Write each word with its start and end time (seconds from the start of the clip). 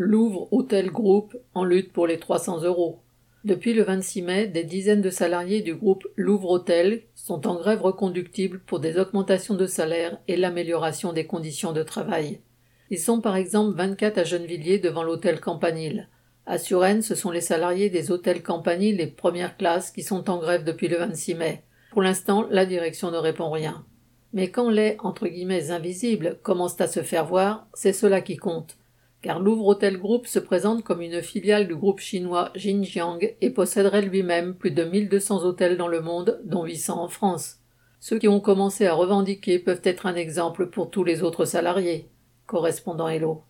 Louvre 0.00 0.46
Hôtel 0.52 0.92
Group 0.92 1.36
en 1.54 1.64
lutte 1.64 1.92
pour 1.92 2.06
les 2.06 2.20
300 2.20 2.62
euros. 2.62 3.00
Depuis 3.42 3.74
le 3.74 3.82
26 3.82 4.22
mai, 4.22 4.46
des 4.46 4.62
dizaines 4.62 5.02
de 5.02 5.10
salariés 5.10 5.60
du 5.60 5.74
groupe 5.74 6.06
Louvre 6.14 6.50
Hôtel 6.50 7.02
sont 7.16 7.48
en 7.48 7.56
grève 7.56 7.82
reconductible 7.82 8.60
pour 8.60 8.78
des 8.78 8.96
augmentations 8.96 9.56
de 9.56 9.66
salaire 9.66 10.16
et 10.28 10.36
l'amélioration 10.36 11.12
des 11.12 11.26
conditions 11.26 11.72
de 11.72 11.82
travail. 11.82 12.38
Ils 12.90 13.00
sont 13.00 13.20
par 13.20 13.34
exemple 13.34 13.76
24 13.76 14.18
à 14.18 14.22
Gennevilliers 14.22 14.78
devant 14.78 15.02
l'hôtel 15.02 15.40
Campanile. 15.40 16.08
À 16.46 16.58
Suresnes, 16.58 17.02
ce 17.02 17.16
sont 17.16 17.32
les 17.32 17.40
salariés 17.40 17.90
des 17.90 18.12
hôtels 18.12 18.44
Campanile 18.44 19.00
et 19.00 19.08
première 19.08 19.56
classe 19.56 19.90
qui 19.90 20.04
sont 20.04 20.30
en 20.30 20.38
grève 20.38 20.62
depuis 20.62 20.86
le 20.86 20.98
26 20.98 21.34
mai. 21.34 21.64
Pour 21.90 22.02
l'instant, 22.02 22.46
la 22.52 22.66
direction 22.66 23.10
ne 23.10 23.16
répond 23.16 23.50
rien. 23.50 23.84
Mais 24.32 24.48
quand 24.52 24.70
les 24.70 24.96
invisibles 25.72 26.38
commencent 26.44 26.80
à 26.80 26.86
se 26.86 27.02
faire 27.02 27.26
voir, 27.26 27.66
c'est 27.74 27.92
cela 27.92 28.20
qui 28.20 28.36
compte 28.36 28.78
car 29.22 29.40
Louvre 29.40 29.66
Hotel 29.66 29.98
Group 29.98 30.26
se 30.26 30.38
présente 30.38 30.84
comme 30.84 31.02
une 31.02 31.22
filiale 31.22 31.66
du 31.66 31.74
groupe 31.74 32.00
chinois 32.00 32.52
Xinjiang 32.56 33.18
et 33.40 33.50
posséderait 33.50 34.02
lui-même 34.02 34.54
plus 34.54 34.70
de 34.70 34.84
1200 34.84 35.44
hôtels 35.44 35.76
dans 35.76 35.88
le 35.88 36.00
monde, 36.00 36.40
dont 36.44 36.64
800 36.64 37.02
en 37.02 37.08
France. 37.08 37.56
Ceux 38.00 38.18
qui 38.18 38.28
ont 38.28 38.40
commencé 38.40 38.86
à 38.86 38.94
revendiquer 38.94 39.58
peuvent 39.58 39.80
être 39.82 40.06
un 40.06 40.14
exemple 40.14 40.68
pour 40.68 40.90
tous 40.90 41.02
les 41.02 41.22
autres 41.22 41.44
salariés. 41.44 42.08
Correspondant 42.46 43.08
Hello. 43.08 43.42